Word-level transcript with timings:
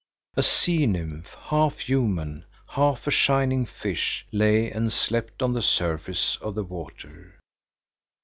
A 0.35 0.41
sea 0.41 0.87
nymph, 0.87 1.27
half 1.51 1.81
human, 1.81 2.45
half 2.69 3.05
a 3.05 3.11
shining 3.11 3.67
fish, 3.67 4.25
lay 4.31 4.71
and 4.71 4.91
slept 4.91 5.43
on 5.43 5.53
the 5.53 5.61
surface 5.61 6.37
of 6.41 6.55
the 6.55 6.63
water. 6.63 7.37